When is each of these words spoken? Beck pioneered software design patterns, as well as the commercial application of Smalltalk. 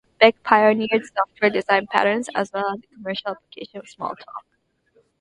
Beck 0.19 0.41
pioneered 0.41 1.03
software 1.15 1.51
design 1.51 1.85
patterns, 1.85 2.27
as 2.33 2.51
well 2.51 2.73
as 2.73 2.79
the 2.81 2.87
commercial 2.87 3.33
application 3.37 3.77
of 3.81 3.85
Smalltalk. 3.85 4.47